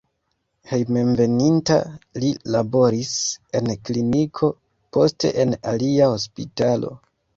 Hejmenveninta 0.69 1.75
li 2.23 2.31
laboris 2.55 3.11
en 3.59 3.69
kliniko, 3.89 4.51
poste 4.99 5.33
en 5.45 5.55
alia 5.75 6.09
hospitalo. 6.17 6.91